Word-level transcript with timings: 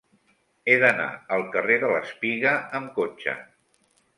He 0.71 0.77
d'anar 0.83 1.09
al 1.37 1.45
carrer 1.57 1.77
de 1.83 1.91
l'Espiga 1.93 2.57
amb 2.81 2.91
cotxe. 2.99 3.37